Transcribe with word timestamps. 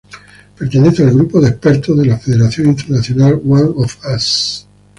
Pertenece 0.57 1.03
al 1.03 1.13
"Grupo 1.13 1.39
de 1.39 1.49
Expertos" 1.49 1.95
de 1.95 2.05
la 2.07 2.17
Federación 2.17 2.69
Internacional 2.69 3.39
One 3.47 3.71
Of 3.75 3.97
Us. 4.15 4.65